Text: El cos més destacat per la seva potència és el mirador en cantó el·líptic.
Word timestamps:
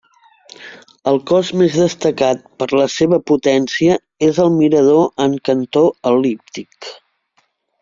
El 1.11 1.19
cos 1.31 1.51
més 1.61 1.75
destacat 1.81 2.41
per 2.63 2.69
la 2.79 2.87
seva 2.95 3.21
potència 3.33 3.99
és 4.31 4.41
el 4.47 4.51
mirador 4.57 5.07
en 5.27 5.39
cantó 5.51 5.87
el·líptic. 6.15 6.93